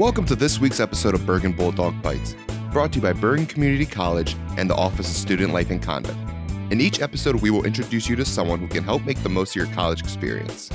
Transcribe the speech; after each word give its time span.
Welcome 0.00 0.24
to 0.28 0.34
this 0.34 0.58
week's 0.58 0.80
episode 0.80 1.12
of 1.12 1.26
Bergen 1.26 1.52
Bulldog 1.52 2.00
Bites, 2.00 2.34
brought 2.72 2.90
to 2.92 2.96
you 2.96 3.02
by 3.02 3.12
Bergen 3.12 3.44
Community 3.44 3.84
College 3.84 4.34
and 4.56 4.70
the 4.70 4.74
Office 4.74 5.10
of 5.10 5.14
Student 5.14 5.52
Life 5.52 5.68
and 5.68 5.82
Conduct. 5.82 6.16
In 6.70 6.80
each 6.80 7.02
episode, 7.02 7.42
we 7.42 7.50
will 7.50 7.66
introduce 7.66 8.08
you 8.08 8.16
to 8.16 8.24
someone 8.24 8.60
who 8.60 8.66
can 8.66 8.82
help 8.82 9.04
make 9.04 9.22
the 9.22 9.28
most 9.28 9.50
of 9.50 9.56
your 9.56 9.66
college 9.74 10.00
experience. 10.00 10.70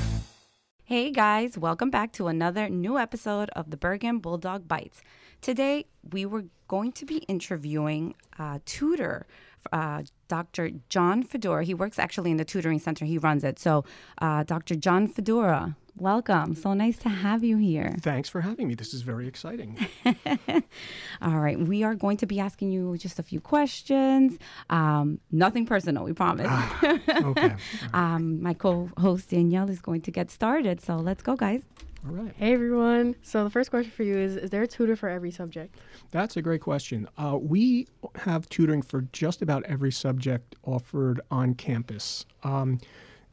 Hey 0.83 1.09
guys, 1.09 1.57
welcome 1.57 1.89
back 1.89 2.11
to 2.11 2.27
another 2.27 2.69
new 2.69 2.99
episode 2.99 3.49
of 3.55 3.71
the 3.71 3.77
Bergen 3.77 4.19
Bulldog 4.19 4.67
Bites. 4.67 5.01
Today, 5.41 5.87
we 6.11 6.27
were 6.27 6.45
going 6.67 6.91
to 6.91 7.03
be 7.03 7.17
interviewing 7.27 8.13
a 8.37 8.61
tutor, 8.63 9.25
uh, 9.73 10.03
Dr. 10.27 10.69
John 10.89 11.23
Fedora. 11.23 11.63
He 11.63 11.73
works 11.73 11.97
actually 11.97 12.29
in 12.29 12.37
the 12.37 12.45
tutoring 12.45 12.77
center, 12.77 13.05
he 13.05 13.17
runs 13.17 13.43
it. 13.43 13.57
So, 13.57 13.85
uh, 14.21 14.43
Dr. 14.43 14.75
John 14.75 15.07
Fedora, 15.07 15.75
welcome. 15.97 16.55
So 16.55 16.73
nice 16.73 16.97
to 16.99 17.09
have 17.09 17.43
you 17.43 17.57
here. 17.57 17.95
Thanks 18.01 18.29
for 18.29 18.41
having 18.41 18.67
me. 18.67 18.75
This 18.75 18.93
is 18.93 19.01
very 19.01 19.27
exciting. 19.27 19.77
All 21.21 21.39
right, 21.39 21.59
we 21.59 21.83
are 21.83 21.95
going 21.95 22.17
to 22.17 22.25
be 22.25 22.39
asking 22.39 22.71
you 22.71 22.97
just 22.97 23.19
a 23.19 23.23
few 23.23 23.39
questions. 23.39 24.37
Um, 24.69 25.19
nothing 25.31 25.65
personal, 25.65 26.03
we 26.03 26.13
promise. 26.13 26.51
okay. 27.09 27.55
um, 27.93 28.41
my 28.41 28.53
co 28.53 28.89
host 28.97 29.29
Danielle 29.29 29.69
is 29.69 29.81
going 29.81 30.01
to 30.01 30.11
get 30.11 30.29
started. 30.31 30.81
So, 30.81 30.95
let's 30.97 31.23
go, 31.23 31.35
guys. 31.35 31.63
All 32.07 32.13
right. 32.13 32.31
Hey 32.37 32.53
everyone. 32.53 33.15
So 33.23 33.43
the 33.43 33.49
first 33.49 33.71
question 33.71 33.91
for 33.91 34.03
you 34.03 34.15
is 34.15 34.35
Is 34.35 34.51
there 34.51 34.61
a 34.61 34.67
tutor 34.67 34.95
for 34.95 35.09
every 35.09 35.31
subject? 35.31 35.75
That's 36.11 36.37
a 36.37 36.41
great 36.43 36.61
question. 36.61 37.09
Uh, 37.17 37.39
we 37.41 37.87
have 38.15 38.47
tutoring 38.47 38.83
for 38.83 39.01
just 39.11 39.41
about 39.41 39.63
every 39.63 39.91
subject 39.91 40.55
offered 40.61 41.19
on 41.31 41.55
campus. 41.55 42.27
Um, 42.43 42.79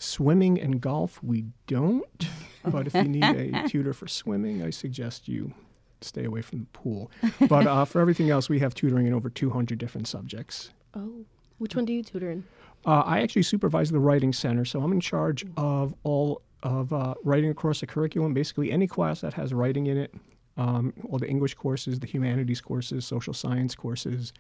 swimming 0.03 0.61
and 0.61 0.81
golf, 0.81 1.23
we 1.23 1.47
don't. 1.67 2.29
But 2.65 2.87
if 2.87 2.95
you 2.95 3.05
need 3.05 3.25
a 3.25 3.69
tutor 3.69 3.93
for 3.93 4.07
swimming, 4.09 4.63
I 4.63 4.71
suggest 4.71 5.29
you 5.29 5.53
stay 6.01 6.25
away 6.25 6.43
from 6.43 6.61
the 6.61 6.67
pool. 6.67 7.11
But 7.49 7.67
uh, 7.67 7.85
for 7.85 8.01
everything 8.01 8.31
else, 8.31 8.49
we 8.49 8.59
have 8.59 8.75
tutoring 8.75 9.07
in 9.07 9.15
over 9.15 9.31
200 9.31 9.79
different 9.79 10.09
subjects. 10.09 10.71
Oh. 10.95 11.25
Which 11.59 11.77
one 11.77 11.85
do 11.85 11.93
you 11.93 12.03
tutor 12.03 12.31
in? 12.31 12.45
Uh, 12.85 13.01
I 13.01 13.21
actually 13.21 13.45
supervise 13.45 13.91
the 13.91 14.01
writing 14.01 14.33
center, 14.33 14.65
so 14.65 14.83
I'm 14.83 14.91
in 14.93 15.01
charge 15.01 15.45
of 15.57 15.95
all 16.03 16.43
of 16.65 16.93
uh, 16.93 17.15
writing 17.23 17.51
across 17.51 17.81
the 17.81 17.87
curriculum. 17.87 18.35
Basically, 18.35 18.73
any 18.73 18.87
class 18.89 19.21
that 19.21 19.35
has 19.35 19.55
writing 19.55 19.87
in 19.87 19.97
it, 19.97 20.15
um, 20.57 20.93
all 21.09 21.19
the 21.19 21.29
English 21.29 21.55
courses, 21.55 22.01
the 22.01 22.07
humanities 22.07 22.61
courses, 22.61 23.07
social 23.07 23.33
science 23.33 23.75
courses, 23.75 24.33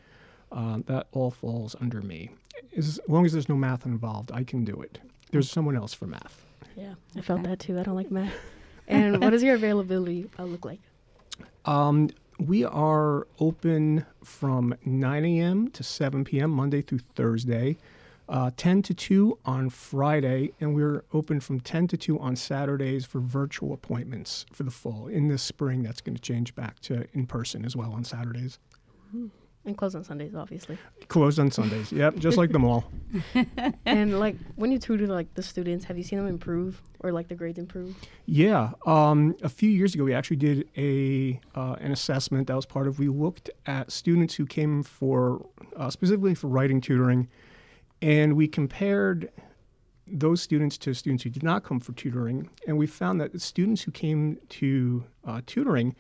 um, 0.51 0.85
that 0.89 1.07
all 1.13 1.31
falls 1.31 1.77
under 1.81 2.03
me. 2.03 2.31
As 2.77 3.01
long 3.09 3.25
as 3.25 3.33
there's 3.33 3.49
no 3.49 3.55
math 3.57 3.87
involved, 3.87 4.31
I 4.33 4.45
can 4.45 4.65
do 4.65 4.81
it. 4.83 4.99
There's 5.33 5.51
someone 5.51 5.77
else 5.77 5.93
for 5.93 6.07
math. 6.07 6.45
Yeah, 6.77 6.95
I 7.17 7.21
felt 7.23 7.43
that 7.43 7.59
too. 7.59 7.79
I 7.79 7.83
don't 7.83 7.97
like 7.97 8.11
math. 8.11 8.33
And 8.89 9.23
what 9.23 9.31
does 9.31 9.43
your 9.45 9.55
availability 9.55 10.29
uh, 10.39 10.43
look 10.43 10.65
like? 10.65 10.81
Um, 11.65 12.11
we 12.39 12.65
are 12.65 13.27
open 13.39 14.05
from 14.25 14.75
9 14.85 15.25
a.m. 15.25 15.69
to 15.71 15.83
7 15.85 16.25
p.m. 16.25 16.51
Monday 16.51 16.83
through 16.83 16.99
Thursday, 17.15 17.79
uh, 18.29 18.51
10 18.57 18.83
to 18.83 18.93
2 18.93 19.39
on 19.47 19.71
Friday, 19.71 20.53
and 20.61 20.75
we're 20.75 21.05
open 21.15 21.39
from 21.39 21.61
10 21.61 21.87
to 21.89 21.97
2 21.97 22.19
on 22.19 22.35
Saturdays 22.35 23.07
for 23.07 23.21
virtual 23.21 23.73
appointments 23.73 24.45
for 24.53 24.65
the 24.65 24.71
fall. 24.71 25.07
In 25.07 25.29
the 25.29 25.39
spring, 25.39 25.85
that's 25.85 26.01
going 26.01 26.17
to 26.17 26.21
change 26.21 26.55
back 26.57 26.81
to 26.81 27.07
in 27.15 27.27
person 27.27 27.65
as 27.65 27.77
well 27.77 27.93
on 27.93 28.03
Saturdays. 28.05 28.59
And 29.65 29.77
close 29.77 29.95
on 29.95 30.03
Sundays, 30.03 30.35
obviously. 30.35 30.77
Closed 31.07 31.39
on 31.39 31.53
Sundays. 31.53 31.93
yep, 31.93 32.17
just 32.17 32.37
like 32.37 32.51
the 32.51 32.59
mall. 32.59 32.91
and 33.87 34.19
like 34.19 34.35
when 34.57 34.73
you 34.73 34.79
tutor 34.79 35.07
like 35.07 35.33
the 35.35 35.43
students, 35.43 35.85
have 35.85 35.97
you 35.97 36.03
seen 36.03 36.19
them 36.19 36.27
improve 36.27 36.83
or 37.01 37.13
like 37.13 37.29
the 37.29 37.37
grades 37.37 37.59
improve? 37.59 37.95
Yeah, 38.27 38.73
um, 38.87 39.37
a 39.43 39.49
few 39.49 39.71
years 39.71 39.95
ago, 39.95 40.03
we 40.03 40.15
actually 40.15 40.39
did 40.39 40.69
a 40.77 41.41
uh, 41.55 41.77
an 41.81 41.93
assessment 41.93 42.49
that 42.49 42.57
was 42.57 42.67
part 42.67 42.89
of. 42.89 42.99
We 42.99 43.09
looked 43.09 43.51
at 43.67 43.93
students 43.93 44.35
who 44.35 44.47
came 44.47 44.83
for 44.83 45.47
uh, 45.77 45.91
specifically 45.91 46.35
for 46.35 46.49
writing 46.49 46.81
tutoring, 46.81 47.29
and 48.01 48.35
we 48.35 48.49
compared 48.49 49.31
those 50.09 50.43
students 50.43 50.77
to 50.79 50.93
students 50.93 51.23
who 51.23 51.31
did 51.31 51.45
not 51.45 51.63
come 51.63 51.79
for 51.79 51.93
tutoring, 51.93 52.51
and 52.67 52.77
we 52.77 52.89
found 52.89 53.21
that 53.21 53.33
the 53.33 53.39
students 53.39 53.83
who 53.83 53.93
came 53.93 54.39
to 54.49 55.05
uh, 55.25 55.41
tutoring 55.47 55.95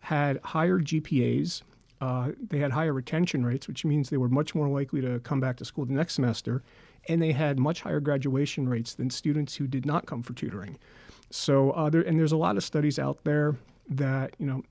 had 0.00 0.38
higher 0.44 0.78
GPAs. 0.78 1.62
Uh, 2.00 2.30
they 2.48 2.58
had 2.58 2.70
higher 2.70 2.92
retention 2.92 3.44
rates, 3.44 3.66
which 3.66 3.84
means 3.84 4.10
they 4.10 4.16
were 4.16 4.28
much 4.28 4.54
more 4.54 4.68
likely 4.68 5.00
to 5.00 5.18
come 5.20 5.40
back 5.40 5.56
to 5.56 5.64
school 5.64 5.86
the 5.86 5.94
next 5.94 6.14
semester, 6.14 6.62
and 7.08 7.22
they 7.22 7.32
had 7.32 7.58
much 7.58 7.80
higher 7.80 8.00
graduation 8.00 8.68
rates 8.68 8.94
than 8.94 9.08
students 9.08 9.54
who 9.54 9.66
did 9.66 9.86
not 9.86 10.06
come 10.06 10.22
for 10.22 10.34
tutoring. 10.34 10.78
So, 11.30 11.70
uh, 11.70 11.88
there, 11.88 12.02
and 12.02 12.18
there's 12.18 12.32
a 12.32 12.36
lot 12.36 12.56
of 12.56 12.64
studies 12.64 12.98
out 12.98 13.24
there 13.24 13.56
that 13.88 14.34
you 14.38 14.46
know 14.46 14.62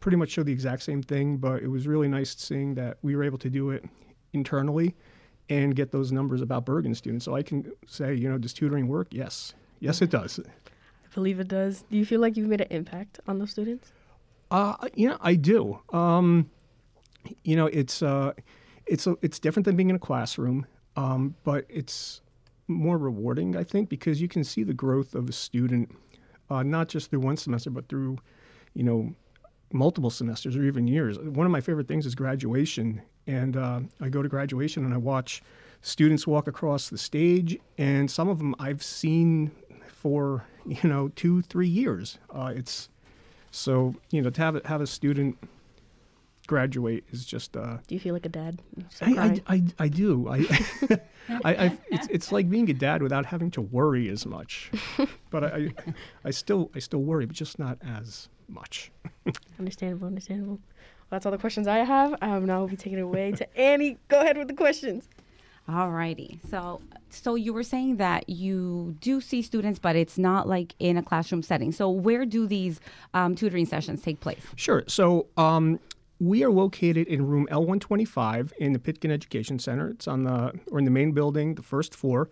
pretty 0.00 0.16
much 0.16 0.30
show 0.30 0.42
the 0.42 0.52
exact 0.52 0.82
same 0.82 1.02
thing, 1.02 1.36
but 1.36 1.62
it 1.62 1.68
was 1.68 1.86
really 1.86 2.08
nice 2.08 2.34
seeing 2.34 2.74
that 2.74 2.98
we 3.02 3.14
were 3.14 3.22
able 3.22 3.38
to 3.38 3.48
do 3.48 3.70
it 3.70 3.84
internally 4.32 4.94
and 5.48 5.76
get 5.76 5.92
those 5.92 6.10
numbers 6.10 6.40
about 6.40 6.64
Bergen 6.64 6.94
students. 6.94 7.24
So 7.24 7.36
I 7.36 7.42
can 7.42 7.70
say, 7.86 8.14
you 8.14 8.28
know, 8.28 8.38
does 8.38 8.52
tutoring 8.52 8.88
work? 8.88 9.08
Yes, 9.10 9.54
yes, 9.80 10.02
it 10.02 10.10
does. 10.10 10.40
I 10.40 11.14
believe 11.14 11.38
it 11.38 11.48
does. 11.48 11.84
Do 11.90 11.96
you 11.96 12.04
feel 12.04 12.20
like 12.20 12.36
you've 12.36 12.48
made 12.48 12.60
an 12.60 12.68
impact 12.70 13.20
on 13.28 13.38
those 13.38 13.50
students? 13.50 13.92
Uh, 14.50 14.74
know, 14.96 15.16
I 15.20 15.34
do. 15.34 15.78
Um, 15.92 16.50
you 17.44 17.56
know, 17.56 17.66
it's 17.66 18.02
uh, 18.02 18.32
it's 18.86 19.06
it's 19.22 19.38
different 19.38 19.64
than 19.64 19.76
being 19.76 19.90
in 19.90 19.96
a 19.96 20.00
classroom, 20.00 20.66
um, 20.96 21.34
but 21.44 21.66
it's 21.68 22.20
more 22.68 22.98
rewarding, 22.98 23.56
I 23.56 23.64
think, 23.64 23.88
because 23.88 24.20
you 24.20 24.28
can 24.28 24.44
see 24.44 24.62
the 24.62 24.74
growth 24.74 25.14
of 25.14 25.28
a 25.28 25.32
student, 25.32 25.94
uh, 26.50 26.62
not 26.62 26.88
just 26.88 27.10
through 27.10 27.20
one 27.20 27.36
semester, 27.36 27.70
but 27.70 27.88
through, 27.88 28.18
you 28.74 28.82
know, 28.82 29.14
multiple 29.72 30.10
semesters 30.10 30.56
or 30.56 30.64
even 30.64 30.86
years. 30.86 31.18
One 31.18 31.46
of 31.46 31.52
my 31.52 31.60
favorite 31.60 31.88
things 31.88 32.06
is 32.06 32.14
graduation, 32.14 33.02
and 33.26 33.56
uh, 33.56 33.80
I 34.00 34.08
go 34.08 34.22
to 34.22 34.28
graduation 34.28 34.84
and 34.84 34.94
I 34.94 34.98
watch 34.98 35.42
students 35.80 36.26
walk 36.26 36.46
across 36.46 36.88
the 36.88 36.98
stage, 36.98 37.58
and 37.78 38.10
some 38.10 38.28
of 38.28 38.38
them 38.38 38.54
I've 38.58 38.82
seen 38.82 39.50
for 39.86 40.44
you 40.66 40.88
know 40.88 41.08
two, 41.16 41.42
three 41.42 41.68
years. 41.68 42.18
Uh, 42.30 42.52
it's 42.54 42.88
so 43.50 43.94
you 44.10 44.22
know 44.22 44.30
to 44.30 44.40
have 44.40 44.64
have 44.64 44.80
a 44.80 44.86
student 44.86 45.38
graduate 46.52 47.02
is 47.10 47.24
just. 47.24 47.56
Uh, 47.56 47.78
Do 47.86 47.94
you 47.94 48.00
feel 48.00 48.12
like 48.12 48.26
a 48.26 48.28
dad? 48.28 48.60
You 48.76 48.84
I, 49.00 49.40
I. 49.46 49.54
I, 49.54 49.62
I 49.78 49.88
do. 49.88 50.28
I, 50.28 50.38
I, 51.44 51.54
I 51.64 51.78
it's, 51.90 52.06
it's 52.08 52.30
like 52.30 52.50
being 52.50 52.68
a 52.68 52.74
dad 52.74 53.02
without 53.02 53.24
having 53.24 53.50
to 53.52 53.62
worry 53.62 54.08
as 54.10 54.26
much. 54.26 54.70
But 55.30 55.44
I, 55.44 55.48
I, 55.48 55.94
I 56.26 56.30
still 56.30 56.70
I 56.74 56.78
still 56.78 57.00
worry, 57.00 57.24
but 57.24 57.34
just 57.34 57.58
not 57.58 57.78
as 57.98 58.28
much. 58.48 58.92
Understandable, 59.58 60.06
understandable. 60.06 60.58
Well, 60.58 61.08
that's 61.08 61.24
all 61.24 61.32
the 61.32 61.38
questions 61.38 61.66
I 61.66 61.78
have. 61.78 62.14
Um, 62.20 62.44
now 62.44 62.58
we'll 62.58 62.68
be 62.68 62.76
taking 62.76 62.98
it 62.98 63.02
away 63.02 63.32
to 63.32 63.58
Annie. 63.58 63.96
Go 64.08 64.20
ahead 64.20 64.36
with 64.36 64.48
the 64.48 64.54
questions. 64.54 65.08
Alrighty. 65.66 66.38
So, 66.50 66.82
so 67.08 67.34
you 67.34 67.54
were 67.54 67.62
saying 67.62 67.96
that 67.96 68.28
you 68.28 68.94
do 69.00 69.22
see 69.22 69.40
students, 69.40 69.78
but 69.78 69.96
it's 69.96 70.18
not 70.18 70.46
like 70.46 70.74
in 70.78 70.98
a 70.98 71.02
classroom 71.02 71.42
setting. 71.42 71.72
So, 71.72 71.88
where 71.88 72.26
do 72.26 72.46
these 72.46 72.78
um, 73.14 73.34
tutoring 73.34 73.64
sessions 73.64 74.02
take 74.02 74.20
place? 74.20 74.44
Sure. 74.56 74.84
So 74.86 75.28
um, 75.38 75.78
we 76.22 76.44
are 76.44 76.52
located 76.52 77.08
in 77.08 77.26
room 77.26 77.48
L125 77.50 78.52
in 78.58 78.72
the 78.72 78.78
Pitkin 78.78 79.10
Education 79.10 79.58
Center. 79.58 79.88
It's 79.88 80.06
on 80.06 80.22
the 80.22 80.52
or 80.70 80.78
in 80.78 80.84
the 80.84 80.90
main 80.90 81.10
building, 81.10 81.56
the 81.56 81.62
first 81.62 81.96
floor. 81.96 82.30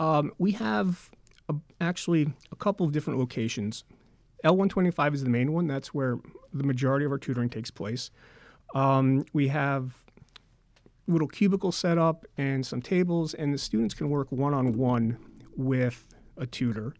Um, 0.00 0.32
we 0.38 0.52
have 0.52 1.10
a, 1.50 1.54
actually 1.78 2.32
a 2.50 2.56
couple 2.56 2.86
of 2.86 2.92
different 2.92 3.18
locations. 3.18 3.84
L125 4.42 5.12
is 5.12 5.22
the 5.22 5.28
main 5.28 5.52
one. 5.52 5.66
That's 5.66 5.92
where 5.92 6.18
the 6.54 6.64
majority 6.64 7.04
of 7.04 7.12
our 7.12 7.18
tutoring 7.18 7.50
takes 7.50 7.70
place. 7.70 8.10
Um, 8.74 9.26
we 9.34 9.48
have 9.48 9.92
little 11.06 11.28
cubicle 11.28 11.72
set 11.72 11.98
up 11.98 12.24
and 12.38 12.64
some 12.64 12.80
tables, 12.80 13.34
and 13.34 13.52
the 13.52 13.58
students 13.58 13.92
can 13.92 14.08
work 14.08 14.32
one 14.32 14.54
on 14.54 14.78
one 14.78 15.18
with 15.54 16.06
a 16.38 16.46
tutor. 16.46 16.94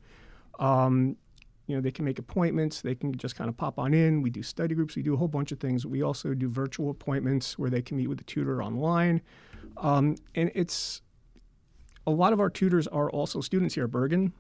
Um, 0.59 1.17
you 1.67 1.75
know, 1.75 1.83
they 1.83 1.91
can 1.91 2.05
make 2.05 2.19
appointments. 2.19 2.81
They 2.81 2.95
can 2.95 3.17
just 3.17 3.35
kind 3.37 3.49
of 3.49 3.57
pop 3.57 3.79
on 3.79 3.93
in. 3.93 4.23
We 4.23 4.31
do 4.31 4.43
study 4.43 4.75
groups. 4.75 4.95
We 4.97 5.03
do 5.03 5.15
a 5.15 5.17
whole 5.17 5.29
bunch 5.29 5.51
of 5.53 5.59
things. 5.59 5.85
We 5.85 6.03
also 6.03 6.33
do 6.35 6.49
virtual 6.49 6.91
appointments 6.91 7.59
where 7.59 7.71
they 7.71 7.83
can 7.83 7.97
meet 7.97 8.07
with 8.07 8.19
the 8.19 8.25
tutor 8.25 8.63
online. 8.63 9.21
Um, 9.79 10.17
and 10.35 10.51
it's 10.55 11.03
a 12.07 12.11
lot 12.11 12.33
of 12.33 12.41
our 12.41 12.51
tutors 12.51 12.87
are 12.87 13.11
also 13.11 13.41
students 13.41 13.75
here 13.75 13.85
at 13.85 13.91
Bergen, 13.91 14.33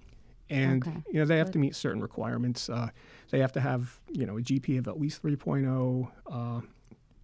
and 0.48 0.86
Okay, 0.86 0.96
you 1.12 1.18
know 1.18 1.24
they 1.24 1.38
have 1.38 1.50
to 1.50 1.58
meet 1.58 1.74
certain 1.74 2.00
requirements. 2.00 2.68
Uh, 2.68 2.88
they 3.30 3.40
have 3.40 3.52
to 3.52 3.60
have 3.60 3.98
you 4.10 4.24
know 4.24 4.38
a 4.38 4.40
GPA 4.40 4.78
of 4.78 4.88
at 4.88 5.00
least 5.00 5.22
3.0, 5.22 6.08
uh, 6.30 6.60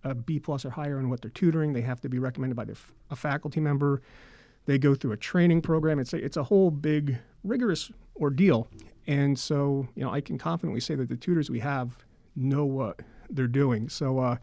a 0.02 0.14
B 0.14 0.40
plus 0.40 0.64
or 0.64 0.70
higher 0.70 0.98
in 0.98 1.08
what 1.08 1.22
they're 1.22 1.30
tutoring. 1.30 1.72
They 1.72 1.82
have 1.82 2.00
to 2.00 2.08
be 2.08 2.18
recommended 2.18 2.56
by 2.56 2.64
their, 2.64 2.74
f- 2.74 2.92
a 3.10 3.16
faculty 3.16 3.60
member. 3.60 4.02
They 4.66 4.78
go 4.78 4.94
through 4.96 5.12
a 5.12 5.16
training 5.16 5.62
program. 5.62 6.00
It's 6.00 6.12
a, 6.12 6.16
it's 6.16 6.36
a 6.36 6.44
whole 6.44 6.70
big 6.72 7.18
rigorous 7.44 7.90
ordeal. 8.16 8.68
And 9.06 9.38
so 9.38 9.88
you 9.94 10.02
know 10.04 10.10
I 10.10 10.20
can 10.20 10.38
confidently 10.38 10.80
say 10.80 10.94
that 10.94 11.08
the 11.08 11.16
tutors 11.16 11.50
we 11.50 11.60
have 11.60 11.96
know 12.36 12.64
what 12.64 13.00
they're 13.30 13.46
doing. 13.46 13.88
So 13.88 14.18
uh, 14.18 14.36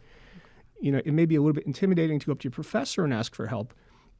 you 0.80 0.92
know 0.92 1.00
it 1.04 1.12
may 1.12 1.24
be 1.26 1.36
a 1.36 1.40
little 1.40 1.54
bit 1.54 1.64
intimidating 1.66 2.18
to 2.18 2.26
go 2.26 2.32
up 2.32 2.40
to 2.40 2.44
your 2.44 2.52
professor 2.52 3.04
and 3.04 3.12
ask 3.14 3.34
for 3.34 3.46
help. 3.46 3.72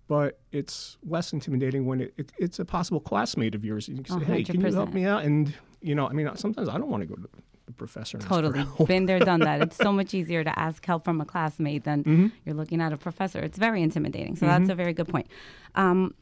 But 0.09 0.41
it's 0.51 0.99
less 1.07 1.33
intimidating 1.33 1.87
when 1.87 2.01
it, 2.01 2.15
it, 2.17 2.33
it's 2.37 2.59
a 2.59 2.65
possible 2.65 2.99
classmate 3.01 3.55
of 3.55 3.65
yours. 3.65 3.87
You 3.89 4.03
can 4.03 4.19
say, 4.21 4.25
"Hey, 4.25 4.43
can 4.43 4.61
you 4.61 4.73
help 4.73 4.93
me 4.93 5.05
out?" 5.05 5.23
And 5.25 5.55
you 5.83 5.95
know, 5.95 6.09
I 6.09 6.13
mean, 6.13 6.29
sometimes 6.35 6.69
I 6.69 6.79
don't 6.79 6.89
want 6.91 7.03
to 7.03 7.07
go 7.07 7.15
to 7.15 7.29
the 7.67 7.73
professor. 7.73 8.17
And 8.17 8.25
ask 8.25 8.29
for 8.35 8.43
Totally. 8.43 8.87
Been 8.87 9.07
there, 9.07 9.21
done 9.21 9.41
that. 9.41 9.61
It's 9.63 9.77
so 9.77 9.93
much 10.01 10.13
easier 10.13 10.43
to 10.43 10.59
ask 10.59 10.85
help 10.85 11.05
from 11.05 11.21
a 11.21 11.25
classmate 11.25 11.85
than 11.85 12.03
Mm-hmm. 12.03 12.27
you're 12.45 12.57
looking 12.57 12.81
at 12.81 12.93
a 12.93 12.97
professor. 12.97 13.39
It's 13.39 13.57
very 13.59 13.83
intimidating. 13.83 14.35
So 14.37 14.47
that's 14.47 14.69
a 14.69 14.75
very 14.75 14.93
good 14.93 15.07
point. 15.09 15.29
Um, 15.77 16.15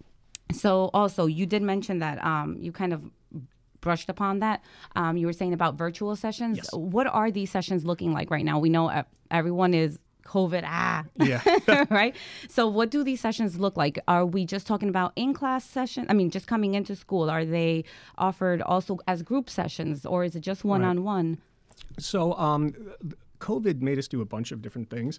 so 0.52 0.90
also, 0.94 1.26
you 1.26 1.46
did 1.46 1.62
mention 1.62 1.98
that 1.98 2.24
um, 2.24 2.56
you 2.60 2.72
kind 2.72 2.92
of 2.92 3.02
brushed 3.80 4.08
upon 4.08 4.40
that. 4.40 4.62
Um, 4.96 5.16
you 5.16 5.26
were 5.26 5.32
saying 5.32 5.52
about 5.52 5.76
virtual 5.76 6.16
sessions. 6.16 6.58
Yes. 6.58 6.70
What 6.72 7.06
are 7.06 7.30
these 7.30 7.50
sessions 7.50 7.84
looking 7.84 8.12
like 8.12 8.30
right 8.30 8.44
now? 8.44 8.58
We 8.58 8.68
know 8.68 9.04
everyone 9.30 9.74
is 9.74 9.98
COVID, 10.28 10.62
ah, 10.66 11.04
Yeah. 11.16 11.84
right? 11.90 12.14
So, 12.48 12.68
what 12.68 12.90
do 12.90 13.02
these 13.02 13.20
sessions 13.20 13.58
look 13.58 13.76
like? 13.76 13.98
Are 14.06 14.26
we 14.26 14.44
just 14.44 14.66
talking 14.66 14.88
about 14.88 15.12
in 15.16 15.32
class 15.32 15.64
sessions? 15.64 16.06
I 16.10 16.12
mean, 16.12 16.30
just 16.30 16.46
coming 16.46 16.74
into 16.74 16.94
school? 16.94 17.30
Are 17.30 17.44
they 17.44 17.84
offered 18.18 18.60
also 18.62 18.98
as 19.06 19.22
group 19.22 19.48
sessions 19.48 20.04
or 20.04 20.24
is 20.24 20.36
it 20.36 20.40
just 20.40 20.64
one 20.64 20.84
on 20.84 21.02
one? 21.02 21.38
So, 21.98 22.34
um, 22.34 22.74
COVID 23.40 23.80
made 23.80 23.98
us 23.98 24.08
do 24.08 24.20
a 24.20 24.26
bunch 24.26 24.52
of 24.52 24.60
different 24.60 24.90
things, 24.90 25.18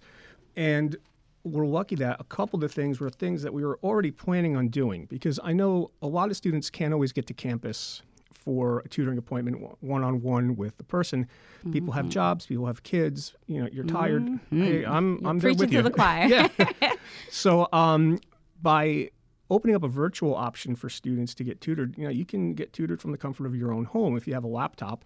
and 0.55 0.95
we're 1.43 1.65
lucky 1.65 1.95
that 1.95 2.17
a 2.19 2.23
couple 2.25 2.57
of 2.57 2.61
the 2.61 2.69
things 2.69 2.99
were 2.99 3.09
things 3.09 3.41
that 3.43 3.53
we 3.53 3.63
were 3.63 3.79
already 3.83 4.11
planning 4.11 4.55
on 4.57 4.67
doing 4.67 5.05
because 5.05 5.39
I 5.43 5.53
know 5.53 5.91
a 6.01 6.07
lot 6.07 6.29
of 6.29 6.37
students 6.37 6.69
can't 6.69 6.93
always 6.93 7.11
get 7.13 7.27
to 7.27 7.33
campus 7.33 8.01
for 8.33 8.79
a 8.79 8.87
tutoring 8.89 9.17
appointment 9.17 9.57
one 9.81 10.03
on 10.03 10.21
one 10.21 10.55
with 10.55 10.77
the 10.77 10.83
person. 10.83 11.27
People 11.71 11.89
Mm-hmm. 11.89 11.91
have 11.91 12.09
jobs, 12.09 12.45
people 12.45 12.65
have 12.67 12.83
kids. 12.83 13.35
You 13.47 13.63
know, 13.63 13.69
you're 13.71 13.83
tired. 13.85 14.27
Hey, 14.49 14.85
I'm 14.85 15.25
I'm 15.25 15.39
there 15.39 15.49
Preaching 15.53 15.59
with 15.59 15.69
to 15.71 15.75
you. 15.77 15.81
the 15.81 15.91
choir. 15.91 16.27
yeah. 16.81 16.93
So, 17.29 17.67
um, 17.73 18.19
by 18.61 19.09
opening 19.49 19.75
up 19.75 19.83
a 19.83 19.87
virtual 19.87 20.35
option 20.35 20.75
for 20.75 20.89
students 20.89 21.33
to 21.35 21.43
get 21.43 21.59
tutored, 21.59 21.97
you 21.97 22.03
know, 22.03 22.09
you 22.09 22.25
can 22.25 22.53
get 22.53 22.71
tutored 22.71 23.01
from 23.01 23.11
the 23.11 23.17
comfort 23.17 23.45
of 23.47 23.55
your 23.55 23.71
own 23.73 23.85
home 23.85 24.15
if 24.15 24.27
you 24.27 24.33
have 24.33 24.43
a 24.43 24.47
laptop. 24.47 25.03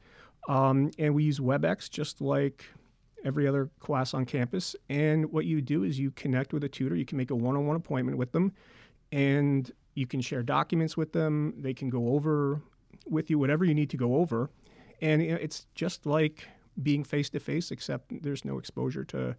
Um, 0.50 0.92
and 1.00 1.16
we 1.16 1.24
use 1.24 1.40
WebEx 1.40 1.90
just 1.90 2.20
like 2.22 2.66
every 3.24 3.48
other 3.48 3.70
class 3.80 4.14
on 4.14 4.26
campus. 4.26 4.76
And 4.90 5.32
what 5.32 5.46
you 5.46 5.62
do 5.62 5.84
is 5.84 6.00
you 6.00 6.12
connect 6.12 6.54
with 6.54 6.64
a 6.64 6.70
tutor. 6.70 6.96
You 6.96 7.06
can 7.06 7.18
make 7.18 7.32
a 7.32 7.36
one-on-one 7.36 7.76
appointment 7.76 8.18
with 8.18 8.32
them, 8.32 8.54
and 9.12 9.72
you 9.96 10.08
can 10.08 10.22
share 10.22 10.44
documents 10.44 10.98
with 10.98 11.14
them. 11.14 11.54
They 11.58 11.74
can 11.74 11.90
go 11.90 12.10
over 12.10 12.62
with 13.08 13.30
you 13.30 13.40
whatever 13.40 13.66
you 13.66 13.74
need 13.74 13.90
to 13.92 13.98
go 13.98 14.16
over, 14.16 14.50
and 15.02 15.22
it's 15.22 15.68
just 15.76 16.06
like 16.06 16.48
being 16.82 17.04
face 17.04 17.30
to 17.32 17.40
face, 17.40 17.72
except 17.72 18.24
there's 18.24 18.46
no 18.46 18.58
exposure 18.58 19.04
to 19.06 19.36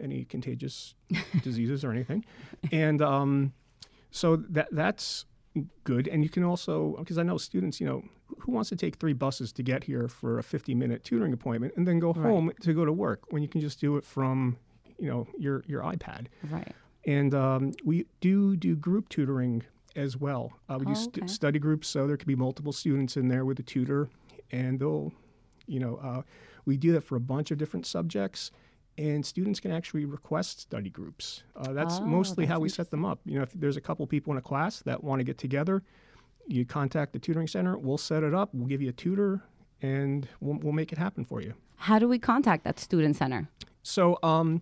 any 0.00 0.24
contagious 0.24 0.94
diseases 1.42 1.84
or 1.84 1.92
anything. 1.92 2.24
And 2.72 3.00
um, 3.02 3.52
so 4.10 4.36
that 4.36 4.68
that's 4.72 5.26
good. 5.84 6.08
And 6.08 6.22
you 6.22 6.28
can 6.30 6.44
also 6.44 6.96
because 6.98 7.18
I 7.18 7.22
know 7.22 7.38
students, 7.38 7.80
you 7.80 7.86
know, 7.86 8.02
who 8.40 8.52
wants 8.52 8.68
to 8.70 8.76
take 8.76 8.96
three 8.96 9.12
buses 9.12 9.52
to 9.52 9.62
get 9.62 9.84
here 9.84 10.08
for 10.08 10.38
a 10.38 10.42
50 10.42 10.74
minute 10.74 11.04
tutoring 11.04 11.32
appointment 11.32 11.74
and 11.76 11.86
then 11.86 11.98
go 11.98 12.12
home 12.12 12.50
to 12.62 12.72
go 12.72 12.84
to 12.84 12.92
work 12.92 13.22
when 13.30 13.42
you 13.42 13.48
can 13.48 13.60
just 13.60 13.80
do 13.80 13.96
it 13.96 14.04
from 14.04 14.56
you 14.98 15.08
know 15.08 15.26
your 15.38 15.64
your 15.66 15.82
iPad. 15.82 16.26
Right. 16.50 16.72
And 17.04 17.34
um, 17.34 17.72
we 17.84 18.06
do 18.20 18.56
do 18.56 18.76
group 18.76 19.08
tutoring 19.08 19.64
as 19.96 20.16
well. 20.16 20.52
Uh, 20.68 20.76
we 20.78 20.86
do 20.86 20.92
Oh, 20.92 20.94
st- 20.94 21.18
okay. 21.18 21.26
study 21.26 21.58
groups, 21.58 21.88
so 21.88 22.06
there 22.06 22.16
could 22.16 22.28
be 22.28 22.36
multiple 22.36 22.72
students 22.72 23.16
in 23.16 23.28
there 23.28 23.44
with 23.44 23.58
a 23.58 23.62
tutor, 23.62 24.08
and 24.52 24.78
they'll, 24.78 25.12
you 25.66 25.80
know, 25.80 25.96
uh, 25.96 26.22
we 26.64 26.76
do 26.78 26.92
that 26.92 27.02
for 27.02 27.16
a 27.16 27.20
bunch 27.20 27.50
of 27.50 27.58
different 27.58 27.84
subjects. 27.86 28.50
And 28.98 29.24
students 29.24 29.58
can 29.58 29.70
actually 29.70 30.04
request 30.04 30.60
study 30.60 30.90
groups. 30.90 31.42
Uh, 31.56 31.72
that's 31.72 31.98
Oh, 31.98 32.04
mostly 32.06 32.44
how 32.46 32.60
we 32.60 32.68
set 32.68 32.90
them 32.90 33.04
up. 33.04 33.20
You 33.24 33.36
know, 33.36 33.42
if 33.42 33.52
there's 33.52 33.76
a 33.78 33.80
couple 33.80 34.06
people 34.06 34.32
in 34.32 34.38
a 34.38 34.42
class 34.42 34.80
that 34.80 35.02
want 35.02 35.20
to 35.20 35.24
get 35.24 35.38
together, 35.38 35.82
you 36.46 36.66
contact 36.66 37.12
the 37.14 37.18
tutoring 37.18 37.46
center. 37.48 37.78
We'll 37.78 37.96
set 37.98 38.22
it 38.22 38.34
up. 38.34 38.50
We'll 38.52 38.66
give 38.68 38.82
you 38.82 38.90
a 38.90 38.92
tutor, 38.92 39.40
and 39.80 40.28
we'll, 40.40 40.58
we'll 40.58 40.72
make 40.74 40.92
it 40.92 40.98
happen 40.98 41.24
for 41.24 41.40
you. 41.40 41.54
How 41.76 41.98
do 41.98 42.06
we 42.06 42.18
contact 42.18 42.64
that 42.64 42.78
student 42.78 43.16
center? 43.16 43.48
So, 43.82 44.18
um, 44.22 44.60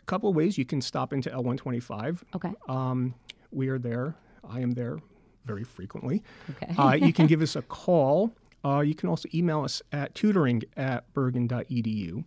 a 0.00 0.02
couple 0.04 0.30
of 0.30 0.34
ways 0.34 0.56
you 0.56 0.64
can 0.64 0.80
stop 0.80 1.12
into 1.12 1.28
L125. 1.30 2.22
Okay. 2.34 2.52
Um, 2.68 3.14
we 3.52 3.68
are 3.68 3.78
there. 3.78 4.14
I 4.48 4.60
am 4.60 4.72
there 4.72 4.98
very 5.44 5.62
frequently. 5.64 6.22
Okay. 6.50 6.74
Uh, 6.78 6.92
you 6.94 7.12
can 7.12 7.26
give 7.32 7.42
us 7.42 7.54
a 7.54 7.62
call. 7.62 8.32
Uh, 8.64 8.80
you 8.80 8.94
can 8.94 9.08
also 9.08 9.28
email 9.34 9.62
us 9.62 9.82
at 9.92 10.14
tutoring 10.14 10.62
at 10.76 11.12
bergen.edu. 11.14 12.24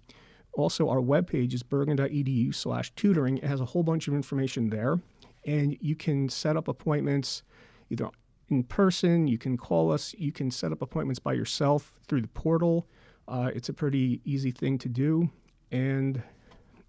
Also, 0.55 0.89
our 0.89 1.01
webpage 1.01 1.53
is 1.53 1.63
bergen.edu 1.63 2.55
slash 2.55 2.91
tutoring. 2.95 3.37
It 3.37 3.43
has 3.43 3.61
a 3.61 3.65
whole 3.65 3.83
bunch 3.83 4.07
of 4.07 4.13
information 4.13 4.69
there. 4.69 4.99
And 5.45 5.77
you 5.81 5.95
can 5.95 6.29
set 6.29 6.57
up 6.57 6.67
appointments 6.67 7.43
either 7.89 8.09
in 8.49 8.63
person, 8.63 9.27
you 9.27 9.37
can 9.37 9.57
call 9.57 9.91
us, 9.91 10.13
you 10.17 10.31
can 10.31 10.51
set 10.51 10.71
up 10.71 10.81
appointments 10.81 11.19
by 11.19 11.33
yourself 11.33 11.93
through 12.07 12.21
the 12.21 12.27
portal. 12.29 12.87
Uh, 13.27 13.49
it's 13.53 13.69
a 13.69 13.73
pretty 13.73 14.21
easy 14.23 14.51
thing 14.51 14.77
to 14.77 14.89
do. 14.89 15.29
And 15.71 16.21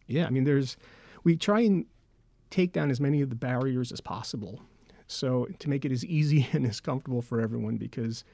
yeah, 0.06 0.26
I 0.26 0.30
mean, 0.30 0.44
there's, 0.44 0.76
we 1.24 1.36
try 1.36 1.60
and 1.60 1.86
take 2.50 2.72
down 2.72 2.90
as 2.90 3.00
many 3.00 3.22
of 3.22 3.30
the 3.30 3.36
barriers 3.36 3.90
as 3.90 4.00
possible. 4.00 4.60
So 5.06 5.46
to 5.58 5.70
make 5.70 5.84
it 5.84 5.92
as 5.92 6.04
easy 6.04 6.46
and 6.52 6.66
as 6.66 6.80
comfortable 6.80 7.22
for 7.22 7.40
everyone, 7.40 7.76
because 7.76 8.24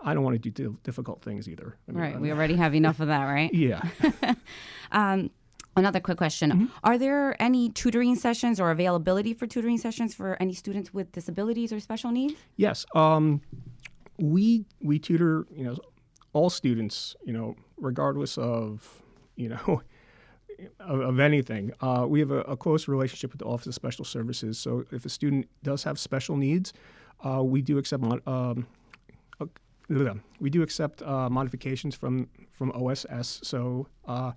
I 0.00 0.12
don't 0.14 0.22
want 0.24 0.40
to 0.42 0.50
do 0.50 0.76
difficult 0.82 1.22
things 1.22 1.48
either. 1.48 1.76
I 1.88 1.92
mean, 1.92 2.00
Right. 2.00 2.12
I'm- 2.12 2.20
We 2.20 2.30
already 2.32 2.56
have 2.56 2.74
enough 2.82 3.00
of 3.00 3.08
that, 3.08 3.24
right? 3.24 3.52
yeah. 3.54 3.82
Um, 4.92 5.30
another 5.76 5.98
quick 6.00 6.18
question: 6.18 6.50
Mm-hmm. 6.52 6.64
Are 6.84 6.98
there 6.98 7.40
any 7.42 7.68
tutoring 7.70 8.14
sessions 8.14 8.60
or 8.60 8.70
availability 8.70 9.34
for 9.34 9.46
tutoring 9.46 9.78
sessions 9.78 10.14
for 10.14 10.36
any 10.40 10.52
students 10.52 10.94
with 10.94 11.10
disabilities 11.12 11.72
or 11.72 11.80
special 11.80 12.10
needs? 12.12 12.34
Yes. 12.56 12.86
Um, 12.94 13.40
we 14.18 14.64
we 14.80 14.98
tutor 15.00 15.46
you 15.50 15.64
know 15.64 15.76
all 16.32 16.48
students 16.50 17.16
you 17.24 17.32
know 17.32 17.56
regardless 17.76 18.38
of 18.38 19.02
you 19.34 19.48
know 19.48 19.82
of, 20.80 21.00
of 21.00 21.18
anything. 21.18 21.72
Uh, 21.80 22.06
we 22.08 22.20
have 22.20 22.30
a, 22.30 22.40
a 22.42 22.56
close 22.56 22.86
relationship 22.86 23.32
with 23.32 23.40
the 23.40 23.46
Office 23.46 23.66
of 23.66 23.74
Special 23.74 24.04
Services. 24.04 24.58
So 24.58 24.84
if 24.92 25.04
a 25.04 25.08
student 25.08 25.48
does 25.64 25.82
have 25.82 25.98
special 25.98 26.36
needs, 26.36 26.72
uh, 27.26 27.42
we 27.42 27.60
do 27.62 27.78
accept 27.78 28.04
um, 28.28 28.66
we 30.40 30.50
do 30.50 30.62
accept 30.62 31.02
uh, 31.02 31.28
modifications 31.28 31.94
from 31.94 32.28
from 32.52 32.72
OSS. 32.72 33.40
So. 33.42 33.88
Uh, 34.06 34.32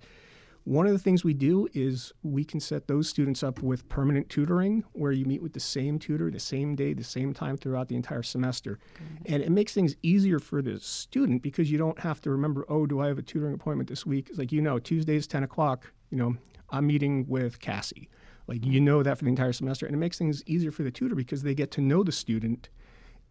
one 0.68 0.86
of 0.86 0.92
the 0.92 0.98
things 0.98 1.24
we 1.24 1.32
do 1.32 1.66
is 1.72 2.12
we 2.22 2.44
can 2.44 2.60
set 2.60 2.88
those 2.88 3.08
students 3.08 3.42
up 3.42 3.62
with 3.62 3.88
permanent 3.88 4.28
tutoring 4.28 4.84
where 4.92 5.12
you 5.12 5.24
meet 5.24 5.40
with 5.40 5.54
the 5.54 5.60
same 5.60 5.98
tutor 5.98 6.30
the 6.30 6.38
same 6.38 6.74
day, 6.74 6.92
the 6.92 7.02
same 7.02 7.32
time 7.32 7.56
throughout 7.56 7.88
the 7.88 7.96
entire 7.96 8.22
semester. 8.22 8.78
And 9.24 9.42
it 9.42 9.50
makes 9.50 9.72
things 9.72 9.96
easier 10.02 10.38
for 10.38 10.60
the 10.60 10.78
student 10.78 11.42
because 11.42 11.70
you 11.70 11.78
don't 11.78 11.98
have 12.00 12.20
to 12.20 12.30
remember, 12.30 12.66
oh, 12.68 12.84
do 12.84 13.00
I 13.00 13.06
have 13.06 13.16
a 13.16 13.22
tutoring 13.22 13.54
appointment 13.54 13.88
this 13.88 14.04
week? 14.04 14.28
It's 14.28 14.38
like, 14.38 14.52
you 14.52 14.60
know, 14.60 14.78
Tuesday 14.78 15.16
is 15.16 15.26
10 15.26 15.42
o'clock, 15.42 15.90
you 16.10 16.18
know, 16.18 16.36
I'm 16.68 16.86
meeting 16.86 17.24
with 17.26 17.60
Cassie. 17.60 18.10
Like, 18.46 18.66
you 18.66 18.78
know 18.78 19.02
that 19.02 19.16
for 19.16 19.24
the 19.24 19.30
entire 19.30 19.54
semester. 19.54 19.86
And 19.86 19.94
it 19.94 19.98
makes 19.98 20.18
things 20.18 20.42
easier 20.44 20.70
for 20.70 20.82
the 20.82 20.90
tutor 20.90 21.14
because 21.14 21.42
they 21.42 21.54
get 21.54 21.70
to 21.72 21.80
know 21.80 22.02
the 22.02 22.12
student 22.12 22.68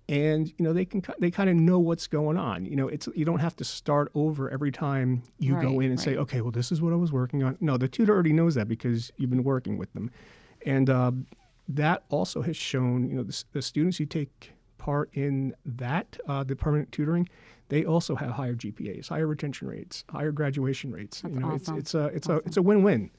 and 0.09 0.47
you 0.57 0.63
know 0.63 0.71
they 0.73 0.85
can 0.85 1.03
they 1.19 1.29
kind 1.29 1.49
of 1.49 1.55
know 1.55 1.79
what's 1.79 2.07
going 2.07 2.37
on 2.37 2.65
you 2.65 2.75
know 2.75 2.87
it's 2.87 3.07
you 3.15 3.25
don't 3.25 3.39
have 3.39 3.55
to 3.55 3.63
start 3.65 4.09
over 4.15 4.49
every 4.49 4.71
time 4.71 5.21
you 5.39 5.55
go 5.55 5.79
in 5.81 5.89
and 5.91 5.99
say 5.99 6.15
okay 6.15 6.39
well 6.41 6.51
this 6.51 6.71
is 6.71 6.81
what 6.81 6.93
i 6.93 6.95
was 6.95 7.11
working 7.11 7.43
on 7.43 7.57
no 7.59 7.75
the 7.77 7.87
tutor 7.87 8.13
already 8.13 8.31
knows 8.33 8.55
that 8.55 8.67
because 8.67 9.11
you've 9.17 9.29
been 9.29 9.43
working 9.43 9.77
with 9.77 9.91
them 9.93 10.09
and 10.65 10.89
uh, 10.89 11.11
that 11.67 12.03
also 12.09 12.41
has 12.41 12.55
shown 12.55 13.09
you 13.09 13.15
know 13.15 13.23
the, 13.23 13.43
the 13.51 13.61
students 13.61 13.97
who 13.97 14.05
take 14.05 14.53
part 14.77 15.09
in 15.13 15.53
that 15.65 16.17
uh, 16.27 16.43
the 16.43 16.55
permanent 16.55 16.89
tutoring 16.93 17.27
they 17.69 17.83
also 17.83 18.15
have 18.15 18.31
higher 18.31 18.55
gpas 18.55 19.09
higher 19.09 19.27
retention 19.27 19.67
rates 19.67 20.05
higher 20.09 20.31
graduation 20.31 20.89
rates 20.91 21.19
That's 21.21 21.33
you 21.35 21.41
know 21.41 21.53
awesome. 21.53 21.77
it's 21.79 21.93
it's 21.93 21.95
a 21.95 22.05
it's 22.15 22.29
a 22.29 22.35
it's 22.45 22.57
a 22.57 22.61
win-win 22.61 23.11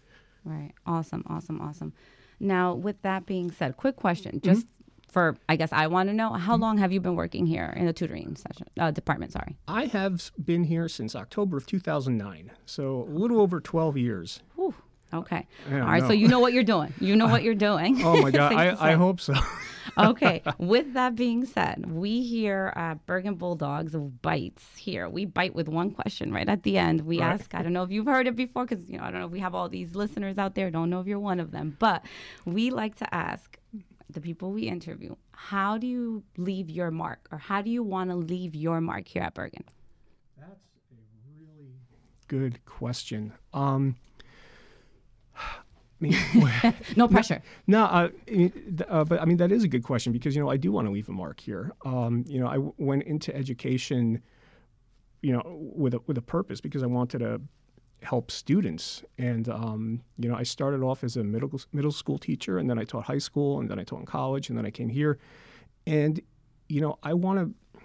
Right. 0.44 0.72
Awesome. 0.86 1.24
Awesome. 1.28 1.60
Awesome. 1.60 1.92
Now, 2.40 2.72
with 2.72 3.02
that 3.02 3.26
being 3.26 3.50
said, 3.50 3.76
quick 3.76 3.96
Mm-hmm. 3.96 4.00
question, 4.00 4.40
just 4.40 4.66
for 5.08 5.36
I 5.48 5.56
guess 5.56 5.72
I 5.72 5.86
want 5.86 6.08
to 6.08 6.14
know 6.14 6.32
how 6.34 6.56
long 6.56 6.78
have 6.78 6.92
you 6.92 7.00
been 7.00 7.16
working 7.16 7.46
here 7.46 7.72
in 7.76 7.86
the 7.86 7.92
tutoring 7.92 8.36
session 8.36 8.66
uh, 8.78 8.90
department? 8.90 9.32
Sorry. 9.32 9.56
i 9.66 9.86
have 9.86 10.30
been 10.44 10.64
here 10.64 10.88
since 10.88 11.14
october 11.16 11.56
of 11.56 11.66
2009 11.66 12.50
so 12.66 13.02
a 13.08 13.10
little 13.12 13.40
over 13.40 13.60
12 13.60 13.96
years 13.96 14.42
Whew. 14.56 14.74
Okay. 15.14 15.46
All 15.72 15.78
right. 15.78 16.02
So 16.02 16.12
you 16.12 16.28
know 16.28 16.38
what 16.38 16.52
you're 16.52 16.62
doing. 16.76 16.92
You 17.00 17.16
know 17.16 17.28
what 17.28 17.42
you're 17.46 17.54
doing. 17.54 18.04
oh 18.04 18.20
my 18.20 18.30
god 18.30 18.52
I, 18.62 18.90
I 18.90 18.92
hope 18.92 19.20
so 19.22 19.32
okay. 19.98 20.42
With 20.58 20.92
that 20.92 21.14
being 21.16 21.46
said, 21.46 21.90
we 21.90 22.22
here 22.22 22.74
at 22.76 23.06
Bergen 23.06 23.36
Bulldogs 23.36 23.94
of 23.94 24.20
Bites 24.20 24.66
here. 24.76 25.08
We 25.08 25.24
bite 25.24 25.54
with 25.54 25.66
one 25.66 25.90
question 25.92 26.30
right 26.30 26.46
at 26.46 26.62
the 26.62 26.76
end. 26.76 27.00
We 27.06 27.20
Right. 27.20 27.32
ask, 27.40 27.54
I 27.54 27.62
don't 27.62 27.72
know 27.72 27.84
if 27.84 27.90
you've 27.90 28.04
heard 28.04 28.26
it 28.26 28.36
before, 28.36 28.66
because 28.66 28.86
you 28.90 28.98
know, 28.98 29.04
I 29.04 29.10
don't 29.10 29.20
know 29.20 29.26
if 29.26 29.32
we 29.32 29.40
have 29.40 29.54
all 29.54 29.70
these 29.70 29.94
listeners 29.94 30.36
out 30.36 30.54
there. 30.54 30.70
Don't 30.70 30.90
know 30.90 31.00
if 31.00 31.06
you're 31.06 31.18
one 31.18 31.40
of 31.40 31.52
them, 31.52 31.74
but 31.78 32.04
we 32.44 32.68
like 32.70 32.96
to 32.96 33.12
ask 33.14 33.56
the 34.10 34.20
people 34.20 34.52
we 34.52 34.62
interview, 34.62 35.14
how 35.32 35.78
do 35.78 35.86
you 35.86 36.22
leave 36.36 36.70
your 36.70 36.90
mark, 36.90 37.28
or 37.30 37.38
how 37.38 37.62
do 37.62 37.70
you 37.70 37.82
want 37.82 38.10
to 38.10 38.16
leave 38.16 38.54
your 38.54 38.80
mark 38.80 39.06
here 39.08 39.22
at 39.22 39.34
Bergen? 39.34 39.64
That's 40.38 40.50
a 40.90 40.94
really 41.38 41.72
good 42.26 42.64
question. 42.64 43.32
Um, 43.52 43.96
I 45.36 45.40
mean, 46.00 46.16
No 46.96 47.08
pressure. 47.08 47.42
no, 47.66 47.84
uh, 47.84 48.08
uh, 48.88 49.04
but 49.04 49.20
I 49.20 49.24
mean 49.24 49.36
that 49.38 49.50
is 49.52 49.64
a 49.64 49.68
good 49.68 49.82
question 49.82 50.12
because 50.12 50.34
you 50.36 50.42
know 50.42 50.48
I 50.50 50.56
do 50.56 50.70
want 50.72 50.86
to 50.86 50.92
leave 50.92 51.08
a 51.08 51.12
mark 51.12 51.40
here. 51.40 51.72
Um, 51.84 52.24
you 52.28 52.40
know, 52.40 52.46
I 52.46 52.54
w- 52.54 52.72
went 52.78 53.02
into 53.04 53.34
education 53.34 54.22
you 55.20 55.32
know, 55.32 55.42
with 55.74 55.94
a, 55.94 56.00
with 56.06 56.16
a 56.16 56.22
purpose 56.22 56.60
because 56.60 56.84
I 56.84 56.86
wanted 56.86 57.18
to 57.18 57.40
help 58.02 58.30
students. 58.30 59.02
And 59.18 59.48
um, 59.48 60.02
you 60.18 60.28
know, 60.28 60.36
I 60.36 60.42
started 60.42 60.82
off 60.82 61.04
as 61.04 61.16
a 61.16 61.24
middle 61.24 61.50
middle 61.72 61.92
school 61.92 62.18
teacher, 62.18 62.58
and 62.58 62.68
then 62.68 62.78
I 62.78 62.84
taught 62.84 63.04
high 63.04 63.18
school, 63.18 63.60
and 63.60 63.70
then 63.70 63.78
I 63.78 63.84
taught 63.84 64.00
in 64.00 64.06
college, 64.06 64.48
and 64.48 64.58
then 64.58 64.66
I 64.66 64.70
came 64.70 64.88
here. 64.88 65.18
And 65.86 66.20
you 66.68 66.80
know, 66.80 66.98
I 67.02 67.14
want 67.14 67.38
to. 67.38 67.80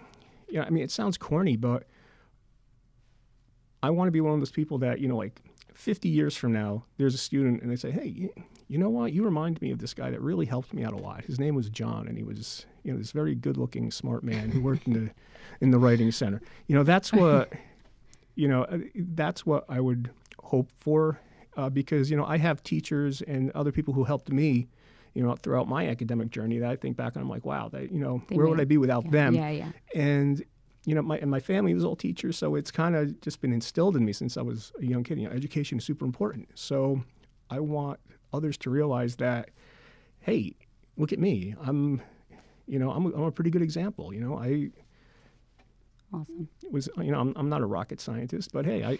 You 0.48 0.60
know, 0.60 0.66
I 0.66 0.70
mean, 0.70 0.84
it 0.84 0.90
sounds 0.90 1.16
corny, 1.16 1.56
but 1.56 1.84
I 3.82 3.90
want 3.90 4.06
to 4.08 4.12
be 4.12 4.20
one 4.20 4.34
of 4.34 4.40
those 4.40 4.52
people 4.52 4.78
that 4.78 5.00
you 5.00 5.08
know, 5.08 5.16
like 5.16 5.40
50 5.74 6.08
years 6.08 6.36
from 6.36 6.52
now, 6.52 6.84
there's 6.96 7.14
a 7.14 7.18
student, 7.18 7.62
and 7.62 7.70
they 7.70 7.76
say, 7.76 7.90
"Hey, 7.90 8.30
you 8.68 8.78
know 8.78 8.90
what? 8.90 9.12
You 9.12 9.24
remind 9.24 9.60
me 9.60 9.70
of 9.72 9.78
this 9.78 9.94
guy 9.94 10.10
that 10.10 10.20
really 10.20 10.46
helped 10.46 10.72
me 10.72 10.84
out 10.84 10.92
a 10.92 10.96
lot. 10.96 11.24
His 11.24 11.38
name 11.38 11.54
was 11.54 11.68
John, 11.68 12.08
and 12.08 12.16
he 12.16 12.24
was, 12.24 12.66
you 12.82 12.92
know, 12.92 12.98
this 12.98 13.12
very 13.12 13.34
good-looking, 13.34 13.90
smart 13.90 14.22
man 14.24 14.50
who 14.50 14.60
worked 14.62 14.86
in 14.86 14.92
the 14.92 15.10
in 15.60 15.70
the 15.70 15.78
writing 15.78 16.12
center. 16.12 16.40
You 16.66 16.76
know, 16.76 16.82
that's 16.82 17.12
what 17.12 17.52
you 18.34 18.48
know, 18.48 18.62
uh, 18.64 18.78
that's 18.94 19.44
what 19.46 19.64
I 19.68 19.80
would 19.80 20.10
hope 20.42 20.70
for 20.78 21.20
uh, 21.56 21.70
because, 21.70 22.10
you 22.10 22.16
know, 22.16 22.24
I 22.24 22.36
have 22.38 22.62
teachers 22.62 23.22
and 23.22 23.50
other 23.52 23.70
people 23.72 23.94
who 23.94 24.04
helped 24.04 24.30
me, 24.30 24.68
you 25.14 25.22
know, 25.22 25.34
throughout 25.36 25.68
my 25.68 25.86
academic 25.88 26.30
journey 26.30 26.58
that 26.58 26.70
I 26.70 26.76
think 26.76 26.96
back 26.96 27.14
and 27.14 27.22
I'm 27.22 27.28
like, 27.28 27.44
wow, 27.44 27.68
that, 27.68 27.92
you 27.92 28.00
know, 28.00 28.22
They 28.28 28.36
where 28.36 28.48
would 28.48 28.60
I 28.60 28.64
be 28.64 28.76
without 28.76 29.04
yeah, 29.04 29.10
them? 29.10 29.34
yeah, 29.34 29.50
yeah. 29.50 29.68
And, 29.94 30.42
you 30.84 30.94
know, 30.94 31.02
my, 31.02 31.18
and 31.18 31.30
my 31.30 31.40
family 31.40 31.72
was 31.74 31.84
all 31.84 31.96
teachers, 31.96 32.36
so 32.36 32.56
it's 32.56 32.70
kind 32.70 32.94
of 32.96 33.20
just 33.20 33.40
been 33.40 33.52
instilled 33.52 33.96
in 33.96 34.04
me 34.04 34.12
since 34.12 34.36
I 34.36 34.42
was 34.42 34.72
a 34.80 34.84
young 34.84 35.04
kid. 35.04 35.18
You 35.18 35.28
know, 35.28 35.34
education 35.34 35.78
is 35.78 35.84
super 35.84 36.04
important. 36.04 36.48
So 36.56 37.02
I 37.50 37.60
want 37.60 38.00
others 38.32 38.56
to 38.58 38.70
realize 38.70 39.16
that, 39.16 39.50
hey, 40.20 40.54
look 40.96 41.12
at 41.12 41.18
me. 41.20 41.54
I'm, 41.62 42.02
you 42.66 42.78
know, 42.78 42.90
I'm, 42.90 43.06
a- 43.06 43.10
I'm 43.14 43.22
a 43.22 43.32
pretty 43.32 43.50
good 43.50 43.62
example. 43.62 44.12
You 44.12 44.20
know, 44.20 44.36
I 44.38 44.70
Awesome. 46.20 46.48
was, 46.70 46.88
you 46.98 47.10
know, 47.12 47.20
I'm, 47.20 47.32
I'm 47.36 47.48
not 47.48 47.60
a 47.60 47.66
rocket 47.66 48.00
scientist, 48.00 48.52
but 48.52 48.64
hey, 48.64 48.84
I, 48.84 48.98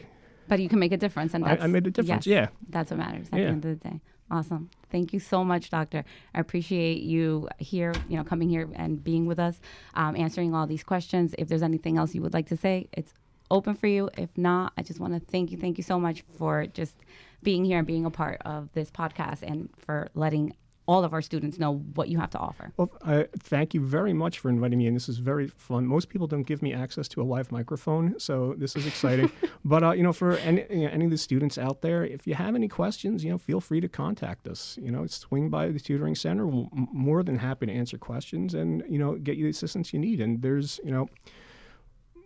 But 0.49 0.61
you 0.61 0.69
can 0.69 0.79
make 0.79 0.93
a 0.93 0.97
difference, 0.97 1.35
and 1.35 1.45
I- 1.45 1.57
I 1.57 1.67
made 1.67 1.87
a 1.87 1.91
difference, 1.91 2.27
yes, 2.27 2.51
yeah. 2.53 2.69
that's 2.69 2.91
what 2.91 2.99
matters 2.99 3.29
at 3.33 3.39
Yeah. 3.39 3.45
the 3.47 3.51
end 3.53 3.65
of 3.65 3.79
the 3.81 3.89
day. 3.89 4.01
Awesome. 4.31 4.71
Thank 4.91 5.13
you 5.13 5.21
so 5.21 5.45
much, 5.45 5.71
Doctor. 5.71 6.03
I 6.35 6.41
appreciate 6.41 7.03
you 7.03 7.49
here, 7.59 7.93
you 8.09 8.17
know, 8.17 8.25
coming 8.25 8.49
here 8.49 8.69
and 8.75 9.03
being 9.03 9.27
with 9.27 9.39
us, 9.39 9.61
um, 9.95 10.17
answering 10.17 10.55
all 10.55 10.67
these 10.67 10.83
questions. 10.83 11.35
If 11.39 11.49
there's 11.49 11.63
anything 11.63 11.99
else 11.99 12.15
you 12.15 12.23
would 12.23 12.33
like 12.35 12.49
to 12.49 12.57
say, 12.57 12.89
it's 12.93 13.13
open 13.51 13.75
for 13.75 13.87
you. 13.87 14.09
If 14.17 14.31
not, 14.39 14.73
I 14.79 14.83
just 14.83 14.99
want 14.99 15.13
to 15.13 15.21
thank 15.21 15.51
you. 15.53 15.59
Thank 15.59 15.77
you 15.79 15.85
so 15.85 16.01
much 16.01 16.25
for 16.39 16.67
just 16.67 16.97
being 17.43 17.65
here 17.67 17.79
and 17.79 17.87
being 17.87 18.07
a 18.07 18.11
part 18.11 18.41
of 18.47 18.71
this 18.73 18.91
podcast 18.91 19.43
and 19.43 19.69
for 19.77 20.09
letting 20.15 20.55
all 20.87 21.03
of 21.03 21.15
our 21.15 21.23
students 21.23 21.59
know 21.59 21.77
what 21.95 22.09
you 22.09 22.19
have 22.19 22.31
to 22.31 22.39
offer. 22.39 22.73
Well, 22.77 22.91
I 23.03 23.27
thank 23.39 23.73
you 23.73 23.81
very 23.81 24.13
much 24.13 24.39
for 24.39 24.51
inviting 24.51 24.79
me, 24.79 24.87
and 24.87 24.95
this 24.95 25.09
is 25.09 25.19
very 25.19 25.49
fun. 25.49 25.87
Most 25.87 26.11
people 26.11 26.27
don't 26.27 26.43
give 26.43 26.61
me 26.61 26.75
access 26.75 27.09
to 27.09 27.23
a 27.23 27.25
live 27.25 27.51
microphone, 27.51 28.19
so 28.19 28.55
this 28.59 28.77
is 28.77 28.87
exciting. 28.87 29.31
but 29.65 29.83
uh, 29.83 29.93
you 29.93 30.03
know, 30.03 30.13
for 30.13 30.33
any 30.39 30.67
you 30.71 30.85
know, 30.85 30.91
any 30.93 31.07
of 31.07 31.11
the 31.11 31.19
students 31.19 31.57
out 31.57 31.81
there, 31.81 32.05
if 32.05 32.27
you 32.27 32.35
have 32.35 32.55
any 32.55 32.69
questions, 32.69 33.25
you 33.25 33.31
know, 33.31 33.39
feel 33.39 33.61
free 33.61 33.81
to 33.81 33.89
contact 33.89 34.47
us. 34.47 34.79
You 34.81 34.91
know, 34.91 35.07
swing 35.07 35.49
by 35.49 35.69
the 35.69 35.81
tutoring 35.81 36.15
center. 36.15 36.47
We're 36.47 36.67
more 36.73 37.23
than 37.23 37.39
happy 37.39 37.67
to 37.67 37.73
answer 37.73 37.97
questions 37.97 38.55
and 38.55 38.83
you 38.89 38.99
know 38.99 39.15
get 39.15 39.37
you 39.37 39.45
the 39.45 39.51
assistance 39.51 39.93
you 39.93 39.99
need. 39.99 40.21
And 40.21 40.43
there's 40.43 40.81
you 40.85 40.91
know, 40.91 41.09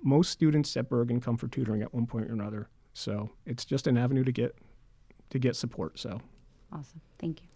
most 0.03 0.31
students 0.31 0.77
at 0.77 0.89
Bergen 0.89 1.21
come 1.21 1.37
for 1.37 1.47
tutoring 1.47 1.83
at 1.83 1.95
one 1.95 2.07
point 2.07 2.29
or 2.29 2.33
another, 2.33 2.69
so 2.93 3.31
it's 3.47 3.65
just 3.65 3.87
an 3.87 3.97
avenue 3.97 4.25
to 4.25 4.33
get 4.33 4.57
to 5.31 5.39
get 5.39 5.55
support. 5.55 5.99
So. 5.99 6.21
Awesome. 6.71 7.01
Thank 7.19 7.41
you. 7.41 7.49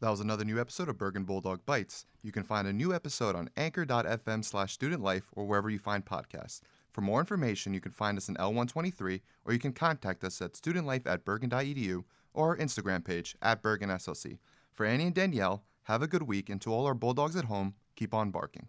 That 0.00 0.10
was 0.10 0.20
another 0.20 0.46
new 0.46 0.58
episode 0.58 0.88
of 0.88 0.96
Bergen 0.96 1.24
Bulldog 1.24 1.66
Bites. 1.66 2.06
You 2.22 2.32
can 2.32 2.42
find 2.42 2.66
a 2.66 2.72
new 2.72 2.94
episode 2.94 3.36
on 3.36 3.50
anchor.fm 3.54 4.42
slash 4.42 4.72
student 4.72 5.02
life 5.02 5.28
or 5.32 5.44
wherever 5.44 5.68
you 5.68 5.78
find 5.78 6.06
podcasts. 6.06 6.62
For 6.90 7.02
more 7.02 7.20
information, 7.20 7.74
you 7.74 7.82
can 7.82 7.92
find 7.92 8.16
us 8.16 8.26
in 8.26 8.34
L123 8.36 9.20
or 9.44 9.52
you 9.52 9.58
can 9.58 9.74
contact 9.74 10.24
us 10.24 10.40
at 10.40 10.54
studentlife 10.54 11.06
at 11.06 11.26
bergen.edu 11.26 12.04
or 12.32 12.48
our 12.48 12.56
Instagram 12.56 13.04
page 13.04 13.36
at 13.42 13.62
bergenslc. 13.62 14.38
For 14.72 14.86
Annie 14.86 15.04
and 15.04 15.14
Danielle, 15.14 15.64
have 15.82 16.00
a 16.00 16.08
good 16.08 16.22
week, 16.22 16.48
and 16.48 16.62
to 16.62 16.72
all 16.72 16.86
our 16.86 16.94
Bulldogs 16.94 17.36
at 17.36 17.44
home, 17.46 17.74
keep 17.94 18.14
on 18.14 18.30
barking. 18.30 18.68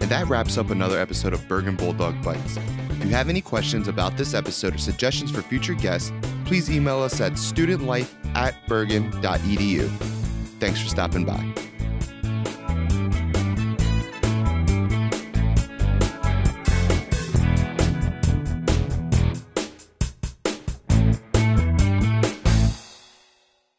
And 0.00 0.10
that 0.10 0.26
wraps 0.28 0.58
up 0.58 0.68
another 0.70 0.98
episode 0.98 1.32
of 1.32 1.46
Bergen 1.48 1.76
Bulldog 1.76 2.20
Bites. 2.22 2.58
If 3.02 3.08
you 3.08 3.16
have 3.16 3.28
any 3.28 3.40
questions 3.40 3.88
about 3.88 4.16
this 4.16 4.32
episode 4.32 4.76
or 4.76 4.78
suggestions 4.78 5.32
for 5.32 5.42
future 5.42 5.74
guests, 5.74 6.12
please 6.44 6.70
email 6.70 7.00
us 7.02 7.20
at 7.20 7.32
studentlife 7.32 8.14
at 8.36 8.54
bergen.edu. 8.68 9.88
Thanks 10.60 10.80
for 10.80 10.88
stopping 10.88 11.24
by. 11.24 11.61